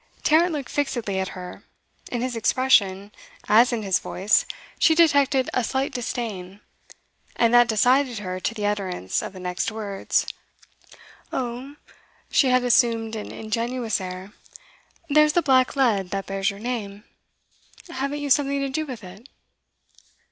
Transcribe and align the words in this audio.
Tarrant 0.23 0.51
looked 0.53 0.69
fixedly 0.69 1.19
at 1.19 1.27
her; 1.37 1.61
in 2.11 2.21
his 2.21 2.35
expression, 2.35 3.11
as 3.47 3.71
in 3.71 3.83
his 3.83 3.99
voice, 3.99 4.47
she 4.79 4.95
detected 4.95 5.47
a 5.53 5.63
slight 5.63 5.91
disdain, 5.93 6.59
and 7.35 7.53
that 7.53 7.67
decided 7.67 8.17
her 8.17 8.39
to 8.39 8.55
the 8.55 8.65
utterance 8.65 9.21
of 9.21 9.31
the 9.31 9.39
next 9.39 9.71
words. 9.71 10.25
'Oh' 11.31 11.75
she 12.31 12.47
had 12.47 12.63
assumed 12.63 13.15
an 13.15 13.31
ingenuous 13.31 14.01
air 14.01 14.33
'there's 15.07 15.33
the 15.33 15.43
Black 15.43 15.75
Lead 15.75 16.09
that 16.09 16.25
bears 16.25 16.49
your 16.49 16.57
name. 16.59 17.03
Haven't 17.87 18.21
you 18.21 18.31
something 18.31 18.59
to 18.59 18.69
do 18.69 18.87
with 18.87 19.03
it? 19.03 19.29